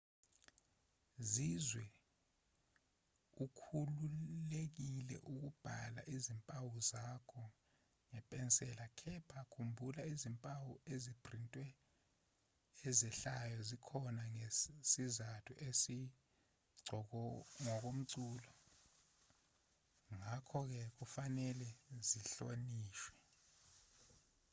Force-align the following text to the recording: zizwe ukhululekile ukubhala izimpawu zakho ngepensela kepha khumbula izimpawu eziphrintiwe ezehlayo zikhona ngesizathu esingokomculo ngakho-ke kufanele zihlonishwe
zizwe 1.29 1.83
ukhululekile 3.43 5.15
ukubhala 5.31 6.01
izimpawu 6.15 6.73
zakho 6.89 7.43
ngepensela 8.09 8.85
kepha 8.99 9.39
khumbula 9.51 10.01
izimpawu 10.13 10.71
eziphrintiwe 10.93 11.67
ezehlayo 12.87 13.59
zikhona 13.69 14.23
ngesizathu 14.35 15.51
esingokomculo 15.67 18.53
ngakho-ke 20.15 20.83
kufanele 20.97 21.67
zihlonishwe 22.07 23.15